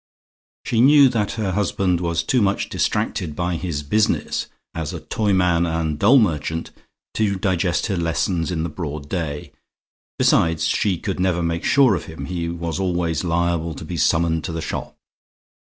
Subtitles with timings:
[0.65, 5.99] She knew that her husband was too much distracted by his business as toyman and
[5.99, 6.71] doll merchant
[7.13, 9.51] to digest her lessons in the broad day.
[10.17, 14.43] Besides, she could never make sure of him: he was always liable to be summoned
[14.45, 14.97] to the shop.